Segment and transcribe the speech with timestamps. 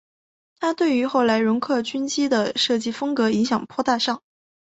[0.59, 4.23] 它对于后来容克军机的设计风格影响颇大上。